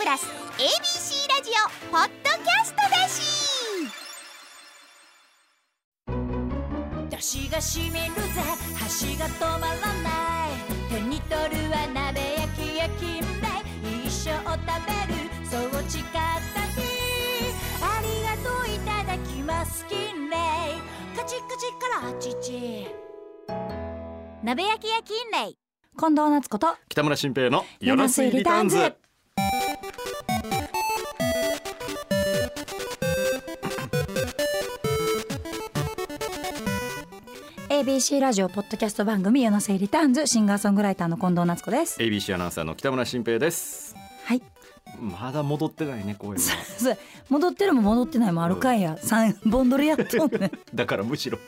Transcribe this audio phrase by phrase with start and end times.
[0.00, 0.24] プラス
[0.56, 3.20] ABC ラジオポッドキャストだし。
[7.10, 8.40] 出しがしみるぜ。
[8.78, 10.52] 箸が止まらない。
[10.88, 13.60] 手に取るは鍋焼きや金麗
[14.06, 15.20] 一生食べる。
[15.44, 16.18] そう誓った
[16.62, 16.80] 日。
[17.82, 19.88] ありがとういただきますカ
[21.24, 22.88] チカチから父。
[24.42, 25.58] 鍋焼きや金麗
[25.98, 26.74] 近藤夏子と。
[26.88, 28.94] 北村新平のヨナスイリターンズ
[37.80, 41.98] ABC ラジオポッドキャスト番組「ヨナセイリターンズ」シンガーソングライターの近藤夏子です。
[41.98, 43.96] ABC アナウンサーの北村新平です。
[44.24, 44.42] はい。
[45.00, 46.38] まだ戻ってないね声は。
[46.38, 46.98] そう
[47.30, 50.50] 戻ってるも戻ってないもあるかいや、三ボンドルやっとんねん。
[50.76, 51.38] だからむしろ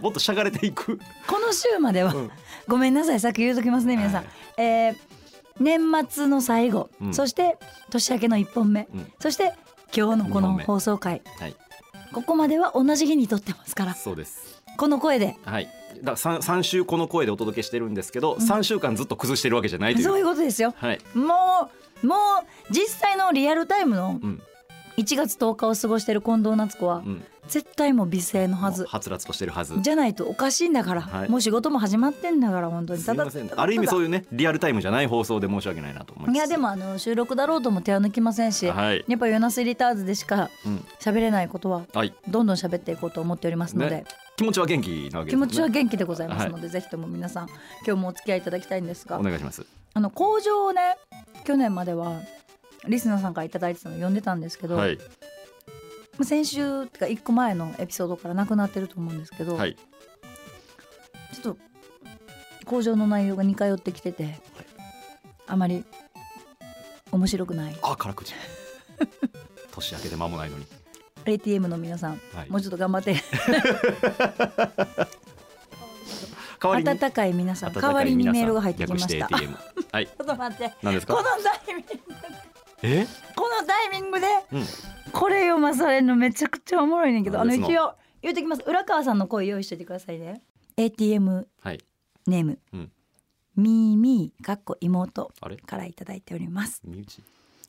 [0.00, 1.00] もっとしゃがれていく。
[1.26, 2.30] この週までは、うん。
[2.68, 3.18] ごめんなさい。
[3.18, 4.26] さっき言うときますね皆さん、はい。
[4.58, 4.96] えー
[5.60, 7.14] 年末の最後、うん。
[7.14, 7.58] そして
[7.90, 9.12] 年明けの1本目、うん。
[9.20, 9.54] そして
[9.96, 11.22] 今日のこの放送回。
[11.40, 11.56] はい。
[12.12, 13.94] ここまでは同じ日に撮ってますから。
[13.94, 15.36] そうですこの声で。
[15.44, 15.68] はい。
[16.02, 20.04] だ三三週この声でお届けしてるんですけど、三週間ずっと崩してるわけじゃないという。
[20.04, 20.74] そういうことですよ。
[20.76, 21.00] はい。
[21.14, 21.70] も
[22.02, 24.42] うもう実際のリアルタイムのうん。
[24.96, 27.24] 1月10日を過ごしてる近藤夏子は、うん。
[27.48, 28.84] 絶対もう美声のはず。
[28.86, 29.80] はつらつとしてるはず。
[29.80, 31.28] じゃないとおかしいんだから、はい。
[31.28, 33.00] もう仕事も始まってんだから本当に。
[33.02, 33.48] すいません。
[33.48, 36.36] ただある意味そうういうねリアルタイムじゃない放送で申し訳ないなと思います。
[36.36, 39.04] いやでもあの収録だろうとも手を抜きませんし、はい。
[39.08, 40.84] やっぱヨナスリターズでしかうん。
[41.00, 42.14] 喋れないことははい。
[42.28, 44.04] どんどん喋っていこうと思っておりますので、ね
[44.36, 47.48] 気持ちは元気なわけです気持ちは元気でございますので、ぜひとも皆さん
[47.86, 49.18] 今日もお付き合いいただきたいんですが。
[49.18, 49.64] お願いします。
[49.94, 50.96] あの工場をね
[51.44, 52.20] 去年までは
[52.88, 54.96] リスナーさんからいただいてたの読んでたんですけど、はい。
[54.96, 55.04] ま
[56.22, 59.76] あ先週ってか1個前のエピソードからなくなってると思うんですけど、はい。
[61.32, 61.56] ちょっと
[62.64, 64.40] 工場の内容が似通ってきてて、
[65.46, 65.84] あまり
[67.12, 67.76] 面白くない。
[67.82, 68.34] あ辛口。
[69.70, 70.66] 年明けで間もないのに
[71.26, 72.50] ATM の皆さん、はい。
[72.50, 73.16] もうちょっと頑張って。
[76.60, 79.28] 温かい皆さん代わりにメールが入ってきました。
[79.28, 80.06] はい。
[80.08, 80.74] ちょっと待って。
[80.82, 81.92] 何ですこのかタイミング
[82.82, 83.06] え？
[83.36, 84.64] このタイミングでうん。
[85.12, 88.62] これ読まされるのめちゃくちゃおもろいねんけどあの一応言うときます。
[88.66, 90.42] 浦川さんの声用意しててくださいね。
[90.76, 91.80] ATM はい。
[92.26, 92.90] ネーム、うん。
[93.56, 95.30] みーみーかっこ妹
[95.66, 96.82] からいただいております。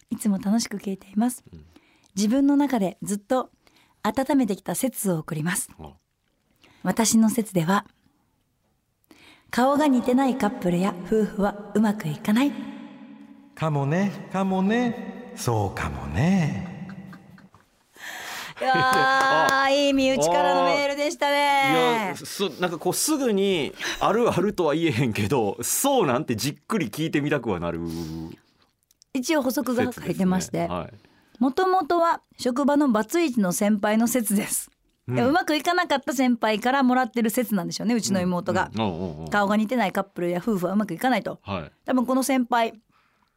[0.10, 1.66] いつも楽しく聞いています、うん
[2.16, 3.50] 自分の中でずっと
[4.04, 5.70] 温めてきた説を送ります。
[5.80, 5.94] あ。
[6.84, 7.86] 私の説では
[9.50, 12.52] 顔が似てないカップルや夫婦はうまくいかない。
[13.56, 15.34] かもねかもね。
[15.36, 16.76] そうかもね。
[18.62, 27.82] いやーいい身内からのメールでしたいねやすなんかこうすぐにあるあるとは言えへんけどそうなんてじっくり聞いてみたくはなる
[29.14, 30.68] 一応補足が書いてまして。
[30.68, 34.72] はいもともとは職場のバツイチの先輩の説です、
[35.08, 35.16] うん。
[35.16, 38.72] でうまくいかなかった先輩からもらってる説なんでしょうねうちの妹が、
[39.32, 41.40] 顔が似てないカップルや夫婦はうまくいかないと。
[41.44, 41.72] はい。
[41.86, 42.74] 多分この先輩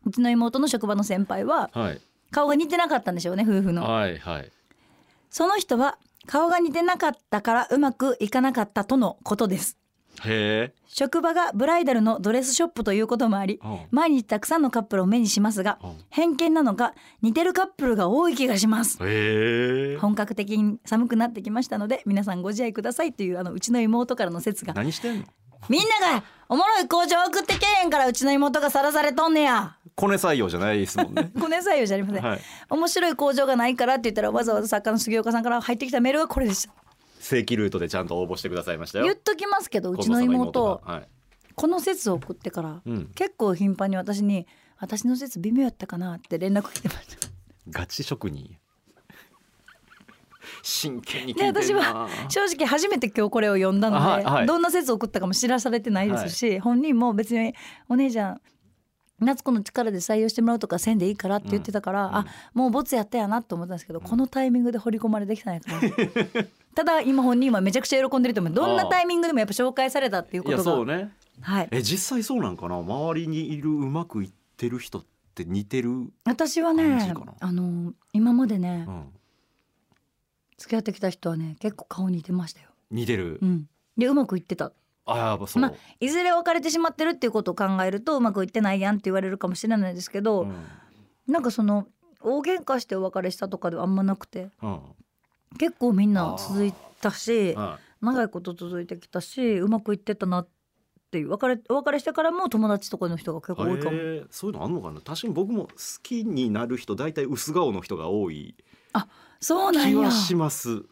[0.04, 2.00] うちの妹の職場の先輩ははい。
[2.31, 3.82] 顔が似てなかったんでしょうね夫婦の。
[3.84, 4.53] はいはい。
[5.30, 9.78] その人は顔が似てなかったからうまくいかなかったとのことです
[10.26, 10.74] へえ。
[10.86, 13.78] 職場がブライダルのドレスショップということもありうん。
[13.90, 15.96] 毎日たくさんのカップルを目にしますがうん。
[16.10, 18.98] 偏見なのか似てるカップルが多い気がします。
[20.00, 25.24] 本格的に寒くなってきましたので皆さんご自愛くださいというあのうちの妹からの説が何してんの？
[25.68, 29.76] みんながおもろい工場送ってけえへんからうちの妹がさらされとんねや。
[29.96, 31.32] コネ採用じゃないですもんね。
[31.34, 32.40] ごめんなさいよじゃありません、はい。
[32.70, 36.72] 面白い工場がないからって言ったらわざわざ作家の杉岡さんから入ってきたメールがこれでした
[37.20, 39.04] 正規ルートでちゃんと応募してくださいましたよ。
[39.04, 40.82] 言っときますけどうちの妹。
[41.54, 43.06] この説を送ってから、うん。
[43.14, 44.46] 結構頻繁に私に
[44.78, 47.28] 「私の説微妙やったかな?」って連絡来てました。
[47.68, 48.56] ガチ職人。
[50.62, 54.46] 真剣に私は正直初めて今日これを読んだので、はいはい。
[54.46, 57.54] どんな説を送ったかも知らされてないですし、本人も別に
[57.88, 58.40] お姉ちゃん
[59.20, 65.80] 夏子の力で採用してもらうとかせんでいいからって言ってたから、あもうボツやったやなと思ったんですけど、このタイミングで掘り込まれてきたんやから
[66.74, 68.53] ただ今本人はめちゃくちゃ喜んでると思う。
[68.53, 71.12] どんなタイミングでもやっぱ紹介されたっていうこいやとがそうね。
[71.41, 72.78] はい、え実際そうなんかな？
[72.78, 75.04] 周りにいるうまくいってる人っ
[75.34, 78.88] て似てる、うん、私はねあの今までね、
[80.56, 82.68] 付き合ってきた人はね結構顔似てましたよ。
[82.91, 84.72] 似てる、うん、でうまくいってた。
[85.06, 90.54] あやっぱそう、まあいずれ別れてしまってるっていうことを考えるとうまくいってないやんって言われるかもしれないですけど、うん。
[91.28, 91.86] なんかその
[92.21, 94.50] 大喧嘩してお別れしたとかではあんまなくて。
[94.62, 94.80] うん
[95.56, 100.48] 結構みんな続いたしは長いこと続いてきたしうまくいってたなっ
[101.09, 103.97] っていう別れお別れしてからも友達とかの人が結構多いかも、
[104.28, 105.00] そういうのあんのかな？
[105.00, 105.71] 確かに僕も好
[106.03, 108.54] きになる人大体薄顔の人が多い
[109.41, 109.89] そうなんや。
[109.89, 110.83] 気はします。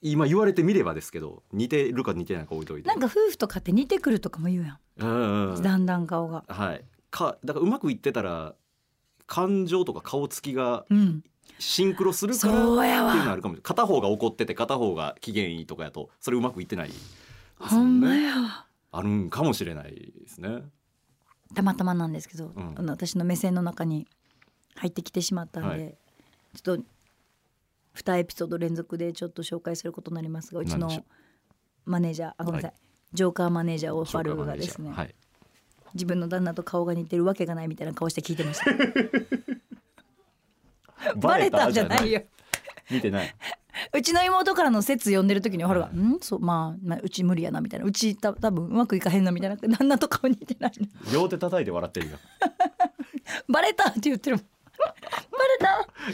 [0.00, 2.88] 今言われてみればですけど似てるか似てないか置いといて。
[2.88, 5.62] なんか夫婦とかって似てくるとかも言うやうんうんうんん。
[5.62, 6.42] だんだん顔が。
[6.48, 6.82] はい。
[7.10, 8.54] かだからうまくいってたら
[9.26, 11.22] 感情とか顔つきがうん
[11.58, 13.62] シンクロするからっていうのあるかもしれない。
[13.62, 16.88] 片方が怒ってて片方が機嫌いいとかやとそれうまくいってない。
[16.88, 17.00] です
[17.58, 20.62] ほんまやあるんかもしれないですね。
[21.54, 22.74] たまたまなんですけど、うん。
[22.76, 24.06] あの私の目線の中に
[24.76, 25.98] 入ってきてしまったんで、はい。
[26.62, 26.82] ちょっと
[27.96, 30.90] 2エピソード連続でちょっと紹介することになりますがうちの
[31.84, 32.76] マネージャーあごめんなさい、は
[33.12, 35.14] ジョーカーマネージャーオファルがですね、はい。
[35.94, 38.70] 自分の旦那と顔が似てるわけがないみたいな顔して聞いてました
[41.16, 42.22] バレたじゃないよ。
[42.90, 43.34] 見てない。
[43.92, 46.18] うちの妹からの説読んでる時におはるが「ん？
[46.20, 50.72] そうまあ、まあ、うち無理やな」みたいな「うちた多分うまくいかへんな」みたいな旦那と顔似てない。
[50.78, 52.18] の両手叩いて笑ってるよ。
[53.48, 54.46] バレたって言ってるもん。
[54.76, 55.46] バレ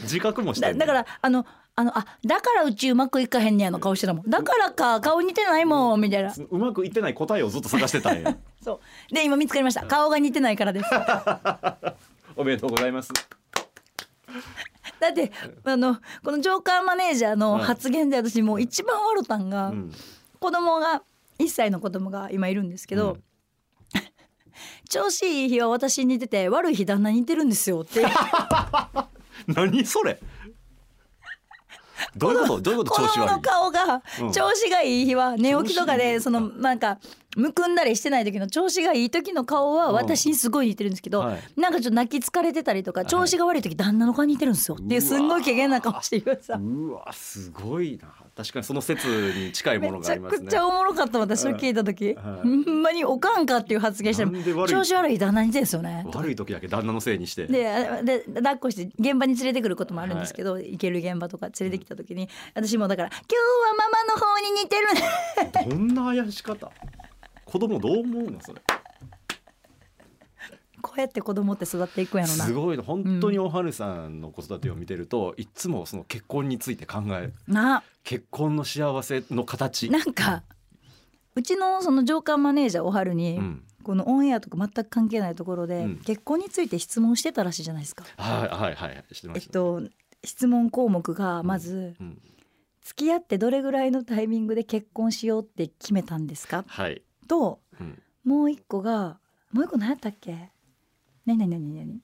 [0.01, 1.45] 自覚もしたてだだからあの
[1.75, 4.29] あのあだからうちうまくいかへんねやの顔してたもん。
[4.29, 6.33] だからか顔似てないもんみたいな。
[6.49, 8.35] うまくいってない答えをずっと探してたんや。
[8.61, 8.79] そ
[9.11, 9.13] う。
[9.13, 9.85] で今見つかりました。
[9.85, 10.89] 顔が似てないからです。
[12.35, 13.11] おめでとうございます
[15.03, 15.31] だって
[15.65, 19.91] あのこのジョーカーマネージャーの発言で私もう一番笑ったんが、うん。
[20.39, 21.03] 子供が
[21.39, 23.23] 1歳の子供が今いるんですけど、うん。
[24.89, 28.05] 調子いい日は私に似てて悪い日旦那に似てるんですよって。
[29.47, 30.19] 何それ？
[32.15, 32.61] どういうこと？
[32.61, 32.91] どういうこと？
[32.91, 34.31] 子供の調子悪い顔がうん。
[34.31, 36.99] 調子がいい日は寝起きとかでそのなんか
[37.35, 39.95] むくんだりしてない時の調子がいい時の顔はうん。
[39.95, 41.41] 私にすごい似てるんですけど、はい。
[41.59, 48.13] なんかちょっと泣き疲れてたりとか調子が悪い時旦那の顔に似てるんですよっていうすんごい怪げな顔して言うさうわすごいな。
[48.35, 49.07] 確かにその説
[49.37, 50.45] に近いものがめちゃありますね。
[50.47, 52.47] くちゃおもろかった私それ聞いた時、はい。
[52.47, 54.25] ほんまにおかんかっていう発言して
[54.67, 56.05] 調子悪い旦那に似てるんですよね。
[56.13, 57.45] 悪い時だけ旦那のせいにして。
[57.45, 65.01] であで抱っこして現場に連れてくることもあるんですけど、行ける現場とか連れてきた時に私もだから「今日はママの方に似てるね」
[65.69, 66.71] どんな怪し方？
[67.53, 68.61] 子供どう思うのそれ？
[70.81, 72.45] こうやって子供って育っていくんやろな。
[72.45, 72.77] すごい。
[72.77, 77.33] な本当におはるさんの子育てを見てると、いつもその結婚について考える。
[77.47, 77.83] な。
[78.03, 79.91] 結婚の幸せの形。
[79.91, 80.41] なんか
[81.35, 83.63] うちのその上官マネージャーおはるに、うん。
[83.83, 85.97] このオンエアとか全く関係ないところで、うん。
[85.97, 88.03] 結婚について質問してたらしいじゃないですか。
[88.17, 89.83] はいはいはい知ってまえっした、と
[90.25, 92.21] 質問項目がまず、うん、
[92.81, 96.65] 付き合ってどれぐらいのタイミングで結婚しようって決めたんですか？
[96.67, 99.17] はい、とうん、もう一個が
[99.51, 100.51] もう一個何やったっけ？
[101.25, 101.99] 何何何何？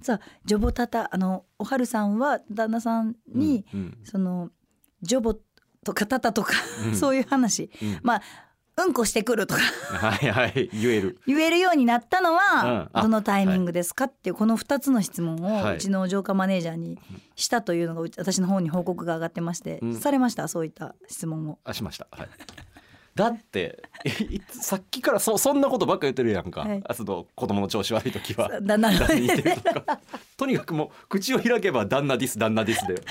[0.00, 3.98] さあジョボタタあのおはるさんは旦那さんに、うんうん。
[4.04, 4.50] その
[5.02, 5.34] ジョボ
[5.84, 6.52] とかタタとか、
[6.86, 6.94] うん。
[6.94, 7.98] そういう話、うん。
[8.02, 8.22] まあ
[8.76, 9.60] うんこしてくるとか。
[9.60, 11.18] はいはい言える。
[11.26, 15.76] 言えるようになったのは、どのタイミングですかっていうこの2つの質問をはい。
[15.76, 16.98] うちの浄化マネージャーに
[17.36, 19.94] したというのが私の方に報告が上がってまして、うん。
[19.96, 20.48] されました？
[20.48, 21.58] そういった質問を。
[21.64, 22.06] あしました。
[22.10, 22.28] はい
[23.14, 23.82] だって
[24.50, 26.82] さっきからそそんなことばっか言ってるやんか、はい。
[26.86, 28.48] あその子供の調子悪い時は。
[28.62, 30.00] 旦那に似てるとか。
[30.36, 33.02] とにかくもう口を開けば旦那ディス旦那ディスで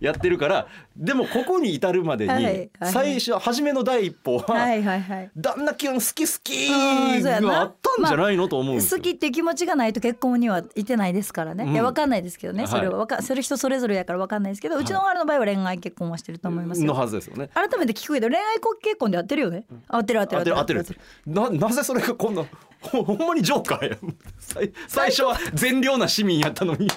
[0.00, 0.66] やってるから
[0.96, 5.30] でもここに至るまでに、最初初めの第一歩は、はいはいはい。
[5.36, 11.72] 旦那キュン好き好きがあったんじゃないの、と思う好きって気持ちがないと結婚にはいてないですからね、うん。
[11.72, 12.62] いやわかんないですけどね。
[12.62, 12.70] はい。
[12.70, 17.50] それはわかそれ人それぞれやからわかんないですけど、うちの親の場合は恋愛結婚はしてると思いますのよはずですよね。
[17.54, 18.44] 改めて聞くけど恋愛
[18.82, 19.64] 結婚で合ってるよね？
[19.88, 20.80] 合ってる合ってる合ってる。
[20.80, 22.44] 合ってるななぜそれがこんな
[22.80, 23.96] ほほんまにジョーカーや
[24.38, 26.88] 最最初は善良な市民やったのに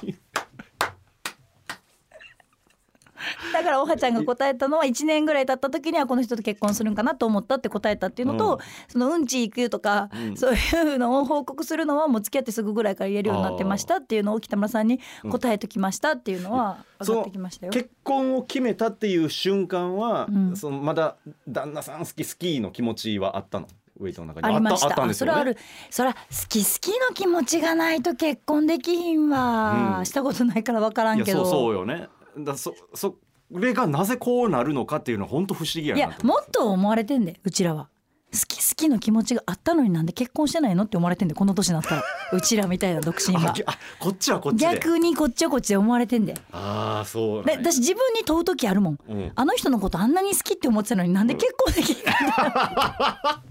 [3.54, 8.60] だからおはちゃんが答えたのは1年ぐらい経った時にはこの人と結婚するんかなと思ったって答えたっていうのと、うん。
[8.88, 10.38] そのうんち行くとか、うん。
[10.38, 15.00] そういうのを報告するのはもう付き合ってすぐぐらいから言えるようになってましたっていうのを北村さんに
[15.30, 17.72] 答えときましたっていうのは上がってきましたよ。
[17.72, 21.16] 結婚を決めたっていう瞬間は、うんそのまだ
[21.48, 23.68] 旦那さん好き好きの気持ちはあったの？
[24.00, 24.56] ウェイトの中に。
[24.56, 25.06] ありました。
[25.06, 25.14] ね。
[25.14, 25.58] それはある。
[25.90, 30.06] それは好き好きの気持ちがないと結婚できひんわ、うん。
[30.06, 31.46] したことないから分からんけど。
[31.46, 33.16] そうそうよねだそそ
[33.52, 37.90] れがなぜこうなるのかっていうのは本当不思議やいなとやもっと思われてんでうちらは。
[38.34, 42.04] 好き好きの気持ちがあったのになんで結婚してないのって思われてんでこの年になったら。
[42.32, 44.74] うちらみたいな独身はあぎあこっちはこっちで。
[44.74, 46.36] 逆にこっちはこっちで思われてんで。
[46.54, 47.74] ああそうでなんや。
[47.74, 49.00] 私自分に問う時あるもん。
[49.06, 49.32] うん。
[49.36, 53.51] あの人のことあんなに好きって思ってたのになんで結婚できないあー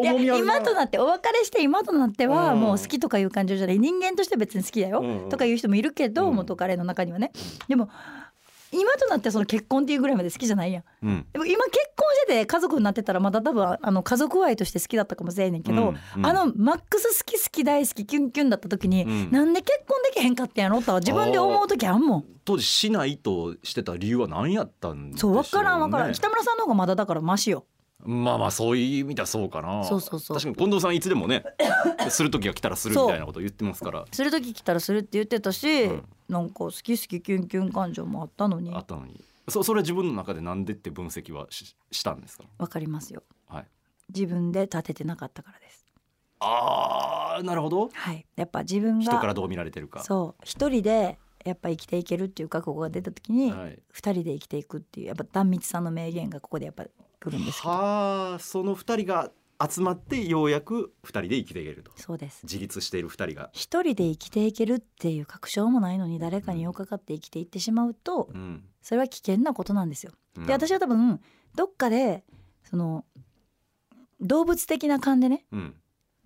[0.00, 0.56] いや重みあるな。
[0.56, 2.60] 今となってお別れして今となってはうん。
[2.60, 5.28] もう好きとかいう感情じゃない人間として別に好きだようん。
[5.28, 6.36] とかいう人もいるけどうん。
[6.36, 7.32] 元彼の中にはね。
[7.68, 7.88] でも
[8.70, 10.84] 今となってはその結婚っていうぐらいまで好きじゃないやん。
[11.02, 11.26] うん。
[11.32, 15.96] でも今結婚してて家族になってたらまだ多分あの家族愛として好きだったかもしれんねんけど、うん。
[16.16, 16.26] うん。
[16.26, 19.30] あのマックス好き好き大好きキュンキュンだった時に、うん。
[19.30, 22.24] なんで結婚できへんかったんやろとは自分で思う時あんもん。
[22.44, 25.34] 当時しないとしてた理由は何やったんでしょね。
[25.34, 26.12] そうう分からん分からん。
[26.12, 27.64] 北村さんの方がまだだからマシよ
[28.04, 29.82] まあまあそういう意味ではそうかな。
[29.84, 30.36] そうそうそう。
[30.36, 31.42] 確かに近藤さんいつでもね
[32.10, 34.04] する時が来たらするみたいなこと言ってますから。
[34.12, 36.04] する時来たらするって言ってたし、うん。
[36.28, 38.72] なんか好き好きキュンキュン感情もあったのに。
[38.74, 39.20] あったのに。
[39.48, 42.44] そそれは自分の中でなんでって分析はししたんですか？
[42.58, 43.22] 分かりますよ。
[43.48, 43.66] はい。
[44.14, 45.84] 自分で立ててなかったからです。
[46.40, 47.90] あーなるほど。
[47.92, 48.24] はい。
[48.36, 50.04] やっぱ自分が人からどう見られてるか。
[50.04, 50.42] そう。
[50.44, 53.78] 一人でやっぱ生きていけるっていう覚悟が出た時にはい。
[53.90, 56.84] 二人で生きていくっていうやっぱ壇蜜さんの名言がここでやっぱ
[57.20, 57.72] 来るんですけど。
[57.72, 61.90] はあその二人が集まってようやく二人で生きていけると。
[61.96, 62.40] そうです。
[62.44, 63.50] 自立している二人が。
[63.52, 68.64] 一人で生きていけるっていう確証もないのに誰かに寄っかかって生きていってしまうとうん。
[68.82, 70.12] それは危険なことなんですよ。
[70.36, 70.46] うん。
[70.46, 71.20] で私は多分
[71.56, 72.24] どっかで
[72.62, 73.04] その
[74.20, 75.74] 動物的な勘でねうん。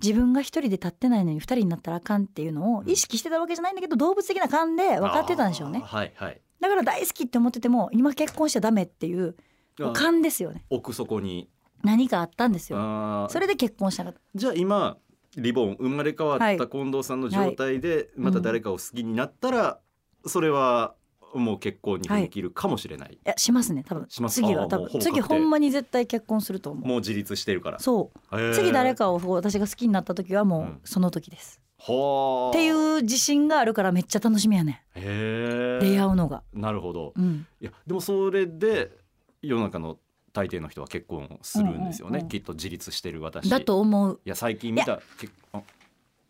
[0.02, 5.80] 自分が一人で立ってないのに二人になったらあかんっていうのを意識してたわけじゃないんだけど動物的な勘で分かってたんでしょうね。
[5.80, 6.40] はいはい。
[6.60, 9.36] だから大好きって思ってても今結婚しちゃダメっていう
[9.80, 9.92] あ。
[9.92, 10.64] 勘ですよね。
[10.70, 11.48] 奥底に。
[11.82, 13.26] 何かあったんですよ。
[13.30, 14.20] それで結婚したかった。
[14.34, 14.96] じゃあ今
[15.36, 16.54] リボン生まれ変わはい。
[16.54, 19.80] った近藤さんの状態でまた誰かを好きになったら、
[20.26, 20.94] それは
[21.34, 24.06] もう結婚に踏み切るかもしれない、いやしますね多分。
[24.08, 24.36] します。
[24.36, 25.00] 次は多分。
[25.00, 26.86] 次ほんまに絶対結婚すると思う。
[26.86, 27.78] もう自立してるから。
[27.80, 28.36] そう。
[28.38, 28.54] へー。
[28.54, 30.66] 次誰かを私が好きになった時はもうん。
[30.66, 32.50] うその時です、はあ。
[32.50, 39.01] っていう自信があるからめっちゃ楽しみやねへえ出会うのがなるほどうんいやでもそれで
[39.42, 39.98] 世の中の
[40.32, 43.50] 大抵の人は結婚するんですよね、うんうんうんきっと自立してる私。
[43.50, 44.20] だと思う。
[44.24, 45.00] いや最近見た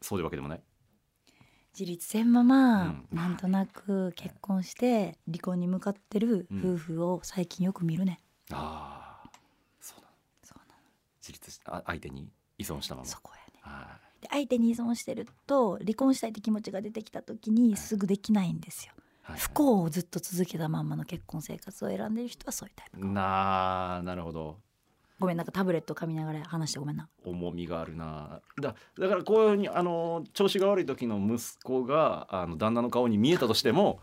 [0.01, 0.61] そういうわけでもない。
[1.79, 3.17] 自立せんまま、うん。
[3.17, 6.75] なんとなく結婚して離婚に向かってるうん。
[6.75, 8.19] 夫婦を最近よく見るね、
[8.51, 9.31] ああ
[9.81, 10.15] そうなの。
[10.43, 10.81] そうなの。
[11.21, 12.29] 自立しあ相手に
[12.59, 13.07] 依存したまま。
[13.07, 13.61] そこやね。
[13.63, 24.59] はで相手に依存してると離婚したいって気持ちが出てきた時にすぐできないんですよ、いはい不幸をずっと続けたまんまの結婚生活を選んでる人はそういうタイプなあなるほど。
[25.19, 27.09] ごめんなんかタブレット噛みながら話してごめんな。
[27.25, 28.41] 重みがあるな。
[28.61, 34.01] だだからこういうふうにあの調子が悪い時の息子があの旦那の顔に見えたとしても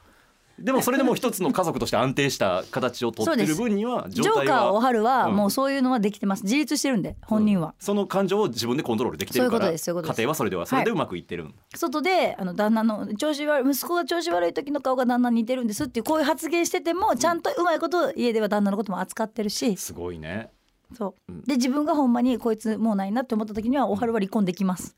[0.61, 5.35] でもそれでも一つの家族として安定した形をとってる分にはジ状態ョーカーおははるはうん。
[5.35, 6.43] もうそういうのはできてます。
[6.43, 9.77] 自立してるんで本人は、その感情を自分でコントロールできてるから家
[10.17, 11.45] 庭はそれではそれでうまくいってる。
[11.45, 19.77] ん、外であの旦那の調子悪い息子が調子悪い時の顔が旦那に似てるんですっていうこういう発言しててもちゃんとうまいこと家では旦那のことも扱ってるし。
[19.77, 20.49] すごいね
[20.97, 21.31] そう。
[21.31, 24.95] うんで自分がほんまにこいつもうないなって思った時にはおはるは離婚できます。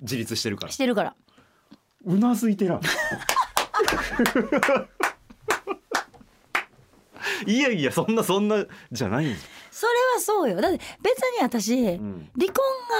[0.00, 0.72] 自立してるから。
[0.72, 1.16] してるから。
[2.04, 2.80] うなずいてらん
[7.46, 9.36] いやいやそんなそんなじゃないん
[9.70, 10.58] それはそうよ。
[10.58, 12.30] だって別に私、ん。
[12.38, 12.54] 離婚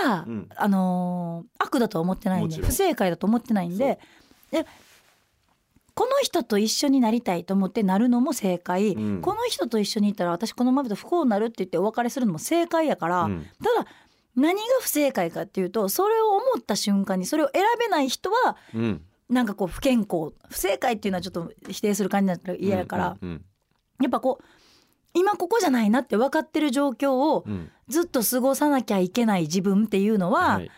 [0.05, 0.49] が、うん。
[0.55, 2.61] あのー悪だとは思ってないんもちろん。
[2.63, 3.99] で不正解だと思ってないんで
[4.51, 4.67] で
[5.95, 9.23] この人と一緒になりたいと思ってなるのも正解、うん。
[9.23, 13.47] この人と一緒にいたら私このままだと不幸になるって言ってお別れするのも正解やから、うん。
[13.63, 13.89] ただ
[14.35, 23.45] 何が不正解かっていうとそれを思った瞬間にそれを選べない人はうんなんかこう不健康不正解っていうのはちょっと否定する感じになったら嫌やから、うん
[24.01, 24.45] やっぱこう
[25.15, 30.71] 今ここじゃないなって分かってる状況をうんうんずっと過ごさなきゃいけない自分っていうのは、はい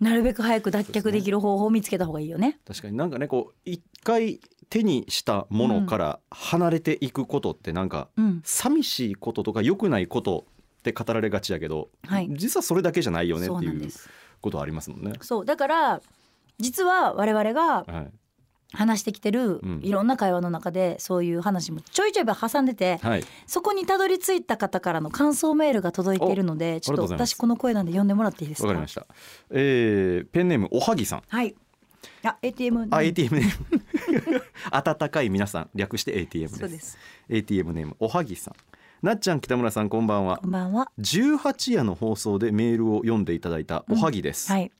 [0.00, 2.58] なるべく早く脱却できる方法を見つけた方がいいよね。
[2.66, 10.44] 確かになんかねこう一回手にしたものから離れていくことってなんかうん、寂しいこととか良くないこと
[10.80, 13.88] って語られがちやけど、はい実はそれだけじゃないよねそっていう。
[14.40, 15.12] ことはありますもんね。
[15.20, 16.02] そうだから
[16.58, 18.12] 実は我々がはい
[18.74, 28.68] 話してきてるうんいろんな会話の中でそういう話もちょいちょい挟んでて、はい、そこにたどり着いた方からの感想メールが届いているのでちょっと私この声なんで読んでもらっていいですか？
[28.68, 29.06] わかりました。
[29.50, 31.22] えー、ペンネームおはぎさん。
[31.28, 31.54] はい
[32.24, 34.42] あ ATM あ、ATM ネーム。
[34.70, 36.58] 温かい皆さん略して ATM です。
[36.60, 38.54] そうです ATM ネームおはぎさん。
[39.04, 40.46] なっちゃん北村さんこんばんはこ。
[40.48, 44.50] んばんは18夜の放送でメールを読んでいただいたおはぎです。
[44.50, 44.72] はい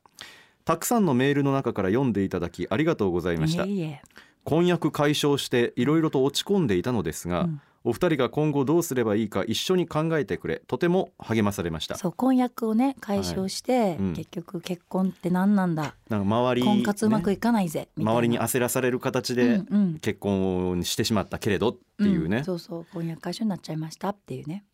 [0.65, 3.65] たくさんのメールの中から読んでいただきありがとうございました。
[3.65, 3.75] いえ。
[3.75, 4.03] いえ。
[4.45, 7.61] 婚約解消していろいろと落ち込んでいたのですが、うん。
[7.85, 11.97] お二人が今後どうすればいいか一緒に考えてくれとても励まされました。
[11.97, 14.13] そう婚約をね解消して、うん。
[14.15, 15.95] 結局結婚って何なんだ。
[16.09, 18.19] なんか周り、婚活うまくねいかないぜ、みたいな。
[18.19, 19.99] 周りに焦らされる形でうんうん。
[19.99, 22.45] 結婚をしてしまったけれどっていうね、ん。
[22.45, 24.65] そうそう婚約解消になっちゃいましたっていうね、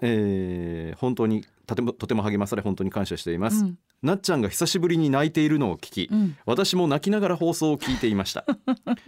[0.00, 3.78] えー本当にとてもとても励まされ本当に感謝しています、うん。
[4.02, 8.44] なっちゃんが久しぶりに泣いているのを聞き、うん、私も泣きながら放送を聞いていました。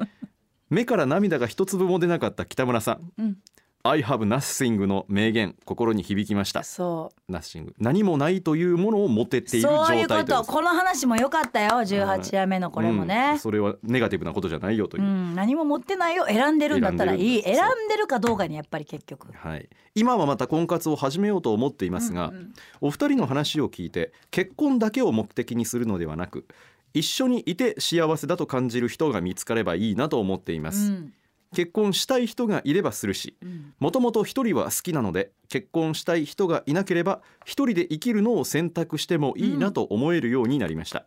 [0.70, 3.38] 目から涙が一粒も出なかった北村さん、うん
[3.84, 6.62] I have nothing の名言心に響きました。
[6.62, 7.32] そう。
[7.32, 10.44] nothing 何もないというものを持てている状そういうこ態と。
[10.44, 13.08] この話も良かったよ18夜目のこれもうん。
[13.08, 15.02] ね、それはネガティブなことじゃないよという。
[15.02, 17.42] う、ん何も持ってないよ選んでるんだったらいい。
[17.42, 19.32] 選んでる選んでるかどうかにやっぱり結局。
[19.32, 22.52] はい、今はまた婚活を始めようと思っていますが、うんうん。
[22.82, 26.46] お二人の話を聞いて結婚だけを目的にするのではなく
[26.94, 31.12] 一緒にいて幸せだと感じる人が見つかればいいなと思っています、うん
[31.54, 33.74] 結婚したい人がいればするしうん。
[33.78, 41.04] もともと一人は好きなので結婚したい人がいなければ一人で生きるのを選択してもいいなと思えるようになりました、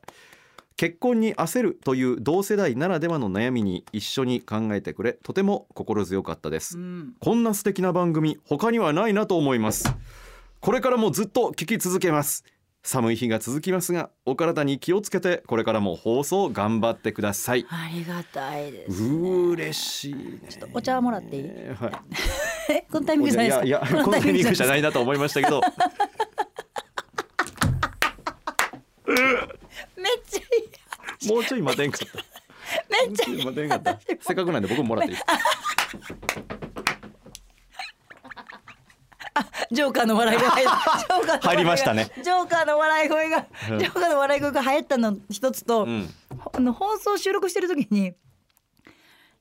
[0.78, 7.14] 結婚に焦るという同世代ならではの悩みに一緒に考えてくれとても心強かったです、うん。
[7.20, 9.92] こんな素敵な番組他にはないなと思います。
[10.60, 12.44] これからもずっと聞き続けます
[12.88, 17.66] 寒い日が続きますがお体に気をつけてこれからも放送頑張ってください。
[17.68, 20.40] ありがたいです嬉しいね。
[20.72, 21.44] お茶もらっていい？
[21.44, 21.50] は
[22.70, 22.72] い。
[22.72, 23.66] え このタイミングじゃないですか。
[23.66, 25.62] いやいやこのタイミングじゃないいなと思いましたけど。
[29.98, 32.16] めっちゃいいもうちょい待てんかった。
[33.08, 33.42] めっちゃいい
[34.22, 36.55] せっかくなんで僕ももらっていいです
[39.72, 40.72] ジョーカーの笑い声が
[41.42, 42.10] 入りましたね。
[42.24, 43.46] ジョーカーの笑い声が
[43.78, 46.10] ジョーカーの笑い声が入ったの一つと、うん。
[46.54, 48.14] あの放送収録してる時に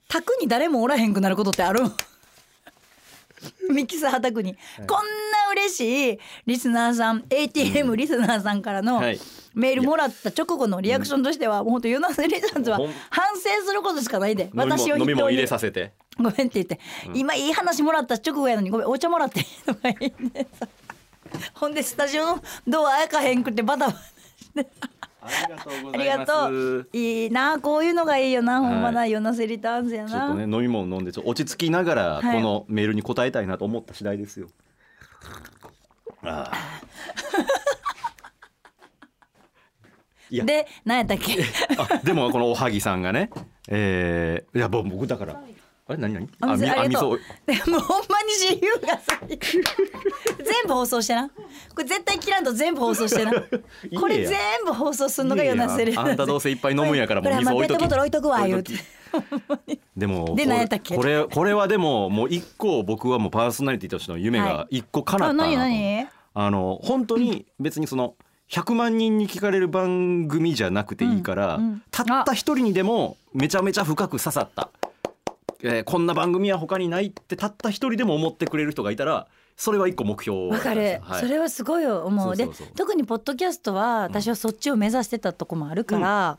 [0.09, 1.81] 宅に誰もおらへんくなることってある
[3.71, 9.21] ミキサー宅に、こんな嬉しいリスナーさん ATM リスナーさんからのはい。
[9.55, 12.93] メールもらった直後のリアクションとしては、もうほんとユナスリさんとはほん。
[13.11, 16.81] 反省することしかないで私を飲みも入れさせてごめんって言って、
[17.15, 19.47] 今いい話もらった直後やのにごめんお茶もらっていい？
[19.67, 20.69] とか言ってさ
[21.55, 24.69] ほんでスタジオのドア開かへんくてバタバタして。
[25.27, 32.37] ありがとういいなこういうのがいいよな、ほんまなヨナセリターンズやな、ちょっとね飲み物飲んでちょっと落ち着きながらはい。
[32.37, 34.49] このメールに答えたいなと思った次第ですよ。
[36.23, 36.53] ああ。
[40.31, 40.45] いや。
[40.45, 41.43] で何やったっけ？
[41.79, 43.31] あでもこのおはぎさんがね、
[43.69, 45.43] えー、いや僕だから
[45.87, 46.29] あれ何何？
[46.41, 47.21] あ水みありがとう。
[47.47, 51.29] み でもほんまに自由がさ全部放送してな。
[51.29, 51.35] こ
[51.79, 53.33] れ絶対切らんと全部放送してな。
[54.01, 57.79] これ全部放送するのがヨナセリターンズあんたどうせいっぱい飲むんやからもう水置いとき。
[57.79, 58.73] ペットボトル置いとくわ言うて。
[59.97, 66.09] でもでこれこれこれはでももう一個僕はもうパーソナリティとしての夢が一個叶ったなと、あ何何？
[66.35, 68.17] あの本当に別にその
[68.51, 71.83] 100万人に聞かれる番組じゃなくていいから、うんうん。
[71.91, 74.69] たった一人にでもめちゃめちゃ深く刺さった、
[75.63, 81.21] えーこんな番組は他にないってたった一人でも思ってくれる人がいたらそれは一個目標わかる、はい。
[81.21, 82.37] それはすごい思う。
[82.37, 86.39] で特にポッドキャストは私はそっちを目指してたとこもあるから、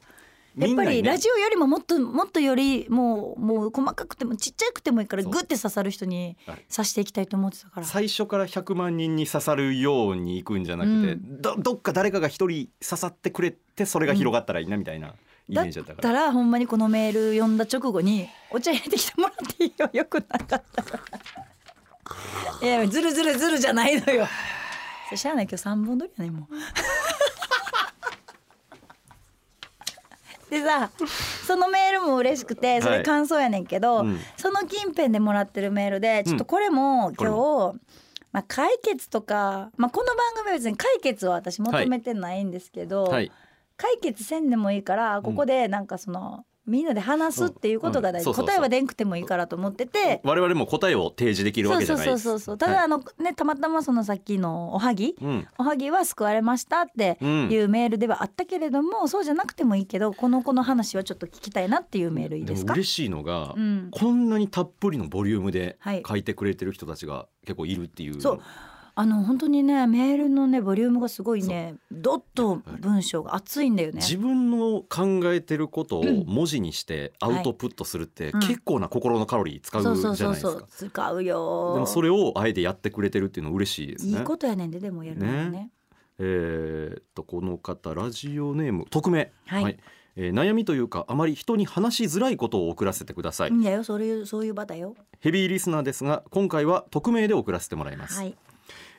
[0.57, 6.65] やっぱりラジオよりももっともっとよりもうもう細かくてもちっちゃくてもいいからグッて刺さる人にはい。
[6.69, 7.85] 刺していきたいと思ってたから。
[7.85, 11.41] 最初から100万人に刺さるようにいくんじゃなくて、うん。
[11.41, 15.13] どどっか誰かが一人刺さってくれてそれが広がったらいいなみたいな
[15.47, 16.01] イメだっージだったから。
[16.01, 19.89] たらほんまにこのメール読んだ直後にお茶入れてきてもらっていいよ。
[19.93, 20.99] よくなかったら。
[22.61, 24.27] いやずるずるずるじゃないのよ。
[25.07, 25.45] それしゃあない。
[25.45, 26.55] 今日3本撮りやねもう。
[30.49, 30.91] でさ
[31.47, 34.19] そのメールも嬉しくてそれ感想やねんけど、うん。
[34.37, 37.79] その近辺でもらってるメールでちょっとこれも今日、
[38.31, 43.31] まあ、解決とか、まあ、この番組は別に解決は私求めてないんですけど、はい、
[43.77, 50.19] 解決せんでもいいからここでなんかその、みんなで話すっていうことが大事、答えはでんくてもいいからと思ってて。
[50.23, 52.23] 我々も答えを提示できるわけじゃないです。
[52.23, 52.57] そうそうそうそう。
[52.57, 52.83] ただ、はい。
[52.85, 55.47] あのねたまたまそのさっきのおはぎ、うん。
[55.59, 62.73] おはぎは救われましたっていうメールではあったけれども、そうじゃなくてもいいけどこの子の話はちょっと聞きたいなっていうメールいいでですか？
[62.73, 63.89] も嬉しいのが、うん。
[63.91, 66.01] こんなにたっぷりのボリュームではい。
[66.07, 68.19] 書いてくれてる人たちが結構いるっていう。
[68.19, 68.41] そう
[68.97, 73.97] あの本当にねメールのねボリュームがすごいねどっと文章が熱いんだよね。
[73.97, 78.39] 自分の考えてることを文字にしてアウトプットするってうん。
[78.39, 80.17] 結構な心のカロリー使うじゃないですか。
[80.17, 84.19] そうそうそう使うよでもそれをあえてやってくれてるっていうのは嬉しいですね。
[84.19, 85.49] いいことやねんででもやるのはね。
[85.49, 85.71] ね。
[86.17, 89.77] えーっとこの方ラジオネーム匿名、はい。
[90.15, 94.95] えー悩みというかあまり人に話しづらいことを送らせてください、いいんだよそういうそういう場だよ。
[95.19, 98.33] ヘビーリスナーですが今回は匿名で送らせてもらいます、はい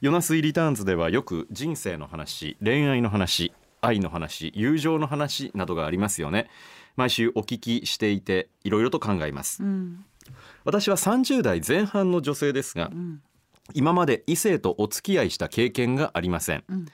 [0.03, 6.51] ヨナスイリターンズではよく人生の話恋愛の話愛の話友情の話などがありますよね。
[6.97, 9.63] 毎週お聞きしていていろいろと考えます。
[9.63, 10.05] うん。
[10.65, 13.23] 私は30代前半の女性ですがうん。
[13.75, 16.87] 今まで異性とお付き合いした経験がありません、うん。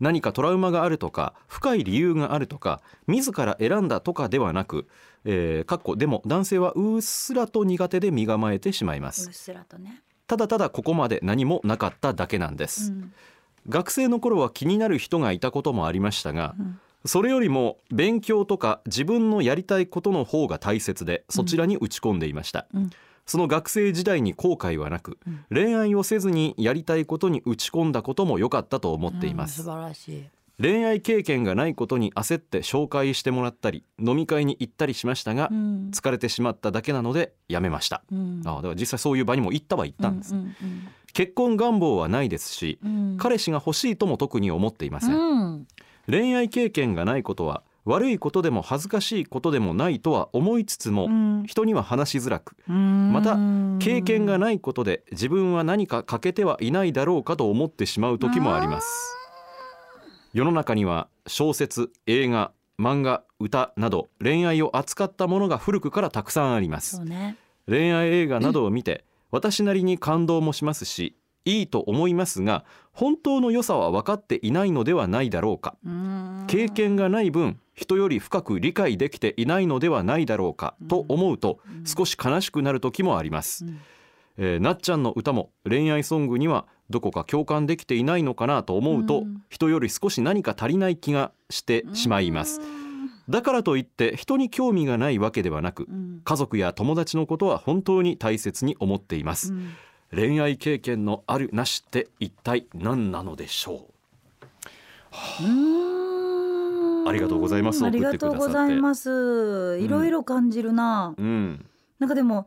[0.00, 4.88] 何かトラウマがあるとか深い理由があるとか自ら選んだとかではなく、
[5.24, 9.28] えー、かっこでも男性はうっすらと苦手で身構えてしまいます。
[9.28, 13.12] うっすらとね、ただただここまで何もなかっただけなんです、うん。
[13.68, 16.80] 学生の頃は気になる人がいたこともありましたが、うん。
[17.04, 22.90] それよりも勉強とか自分のやりたいことの方が大切でそちらに打ち込んでいました、うん。
[23.26, 25.44] その学生時代に後悔はなく、うん。
[25.50, 29.66] 恋愛をせずにやりたいことに打ち込んだことも良かったと思っています、うん。
[29.66, 30.24] 素晴らしい
[30.58, 35.90] 恋愛経験がないことに焦って紹介してもらったり飲み会に行ったりしましたが、うん。
[35.92, 38.42] 疲れてしまっただけなのでやめました、うん。
[38.46, 40.54] あだから実際そういう場にも行ったは行ったんです、うんうん。
[41.12, 43.16] 結婚願望はないですし、うん。
[43.18, 45.66] 彼氏が欲しいとも特に思っていません、うん。
[46.08, 51.44] 恋愛経験がないことは悪いことでも恥ずかしいことでもないとは思いつつも、うん。
[51.46, 52.56] 人には話しづらく。
[52.68, 53.12] うん。
[53.12, 53.36] また
[53.78, 59.15] 経験がないことで自分は何か欠けてはいないだろうかと思ってしまう時もあります
[60.36, 67.02] 世の中には小説映画漫画歌など恋愛を扱ったものが古くからたくさんあります。
[67.02, 67.38] ね。
[67.66, 75.74] 恋愛映画などを見て私なりに感動もしますしいいと思いますが本当の良さは分かっていないのではないだろうか。
[75.86, 76.44] うん。
[76.48, 83.80] 経験がない分人より深く理解できていないのではないだろうかと思うと少し悲しくなる時もあります、うん
[84.38, 89.42] えーなっちゃんの歌も恋愛ソングにはどこか共感できていないのかなと思うと、うん。
[89.48, 92.60] 人より少し何か足りない気がしてしまいます。
[93.28, 96.20] だからといって人に興味がないわけではなくうん。
[96.24, 99.70] 家族や友達のことは本当に大切に思っています、うん。
[100.14, 103.88] 恋愛経験のあるなしって一体何なのでしょ
[105.42, 105.44] う？
[105.44, 107.08] ん。
[107.08, 107.84] ありがとうございます。
[107.84, 109.78] ありがとうございます。
[109.80, 111.66] いろいろ感じるな、ううん。
[111.98, 112.46] なんかでも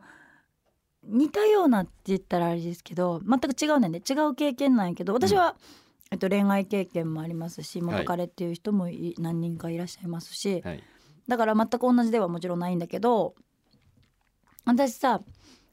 [1.10, 5.56] 似たようなって言ったらあれですけど全く違うねんで違う経験なんやけど私は、
[6.10, 10.82] えっと、恋愛経験もありますし元彼っていう人もい何人かいらっしゃいますし、はい。
[11.28, 13.34] だから全く同じではもちろんないんだけど
[14.64, 15.20] 私さ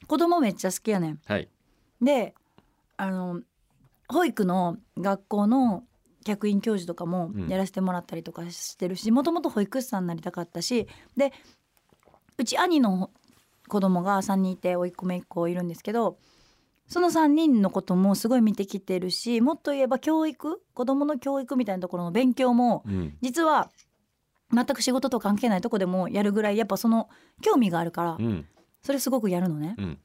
[0.08, 1.20] 子供めっちゃ好きやねん。
[1.26, 1.50] はい。
[2.02, 2.36] で
[2.98, 3.42] あの
[4.10, 5.84] 保育の学校の
[6.24, 7.48] 客員教授とかもうん。
[7.48, 11.32] やらせてもらったりとかしてるしもともと保育士さんになりたかったしで
[12.38, 13.12] うち兄の
[13.68, 16.18] 子供が3人いて甥っ子姪っ子いるんですけど
[16.88, 23.18] その3人のこともすごい見てきてるしもっと言えば教育子供の教育みたいなところの勉強もうん。
[23.22, 23.70] 実は
[24.54, 27.10] 全く仕事と関係ないとこでもやるぐらいやっぱその
[27.42, 28.46] 興味があるからうん。
[28.82, 29.76] それすごくやるのね。
[29.78, 30.00] うん。